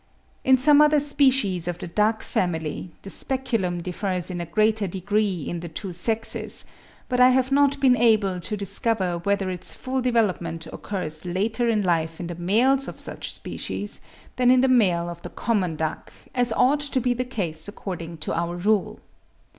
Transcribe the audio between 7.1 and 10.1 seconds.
I have not been able to discover whether its full